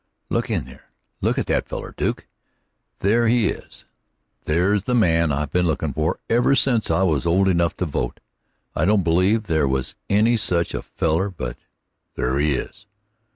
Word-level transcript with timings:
"Look 0.31 0.49
in 0.49 0.65
there 0.65 0.89
look 1.21 1.37
at 1.37 1.45
that 1.45 1.67
feller, 1.67 1.93
Duke! 1.95 2.25
There 3.01 3.27
he 3.27 3.49
is; 3.49 3.85
there's 4.45 4.85
the 4.85 4.95
man 4.95 5.31
I've 5.31 5.51
been 5.51 5.67
lookin' 5.67 5.93
for 5.93 6.19
ever 6.27 6.55
since 6.55 6.89
I 6.89 7.03
was 7.03 7.27
old 7.27 7.47
enough 7.47 7.75
to 7.77 7.85
vote. 7.85 8.19
I 8.75 8.85
didn't 8.85 9.03
believe 9.03 9.43
there 9.43 9.67
was 9.67 9.93
any 10.09 10.37
such 10.37 10.73
a 10.73 10.81
feller; 10.81 11.29
but 11.29 11.55
there 12.15 12.39
he 12.39 12.53
is!" 12.53 12.87